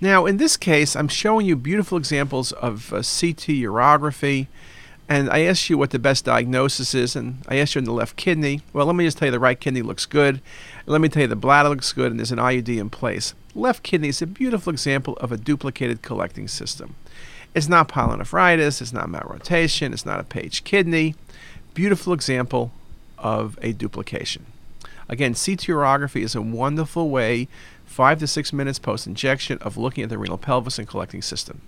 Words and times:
Now, 0.00 0.26
in 0.26 0.36
this 0.36 0.56
case, 0.56 0.94
I'm 0.94 1.08
showing 1.08 1.46
you 1.46 1.56
beautiful 1.56 1.98
examples 1.98 2.52
of 2.52 2.92
uh, 2.92 2.96
CT 2.98 3.50
urography, 3.58 4.46
and 5.08 5.28
I 5.28 5.40
asked 5.40 5.68
you 5.68 5.76
what 5.76 5.90
the 5.90 5.98
best 5.98 6.24
diagnosis 6.24 6.94
is, 6.94 7.16
and 7.16 7.42
I 7.48 7.56
asked 7.56 7.74
you 7.74 7.80
in 7.80 7.84
the 7.84 7.92
left 7.92 8.14
kidney. 8.14 8.60
Well, 8.72 8.86
let 8.86 8.94
me 8.94 9.04
just 9.04 9.18
tell 9.18 9.26
you 9.26 9.32
the 9.32 9.40
right 9.40 9.58
kidney 9.58 9.82
looks 9.82 10.06
good. 10.06 10.40
Let 10.86 11.00
me 11.00 11.08
tell 11.08 11.22
you 11.22 11.28
the 11.28 11.34
bladder 11.34 11.70
looks 11.70 11.92
good, 11.92 12.12
and 12.12 12.20
there's 12.20 12.30
an 12.30 12.38
IUD 12.38 12.78
in 12.78 12.90
place. 12.90 13.34
Left 13.56 13.82
kidney 13.82 14.08
is 14.08 14.22
a 14.22 14.26
beautiful 14.26 14.72
example 14.72 15.16
of 15.16 15.32
a 15.32 15.36
duplicated 15.36 16.02
collecting 16.02 16.46
system. 16.46 16.94
It's 17.52 17.68
not 17.68 17.88
pyelonephritis, 17.88 18.80
it's 18.80 18.92
not 18.92 19.08
malrotation, 19.08 19.92
it's 19.92 20.06
not 20.06 20.20
a 20.20 20.24
page 20.24 20.62
kidney. 20.62 21.16
Beautiful 21.74 22.12
example 22.12 22.70
of 23.18 23.58
a 23.62 23.72
duplication. 23.72 24.46
Again, 25.08 25.32
CT 25.32 25.68
urography 25.68 26.22
is 26.22 26.34
a 26.34 26.42
wonderful 26.42 27.08
way, 27.08 27.48
five 27.84 28.18
to 28.20 28.26
six 28.26 28.52
minutes 28.52 28.78
post 28.78 29.06
injection, 29.06 29.58
of 29.58 29.76
looking 29.76 30.04
at 30.04 30.10
the 30.10 30.18
renal 30.18 30.38
pelvis 30.38 30.78
and 30.78 30.86
collecting 30.86 31.22
system. 31.22 31.62